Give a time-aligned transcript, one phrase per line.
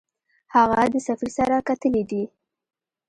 [0.55, 2.23] هغه د سفیر سره کتلي دي.